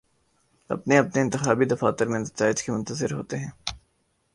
[0.69, 3.49] اپنے اپنے انتخابی دفاتر میں نتائج کے منتظر ہوتے ہیں